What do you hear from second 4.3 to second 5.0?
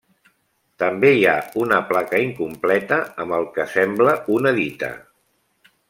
una dita.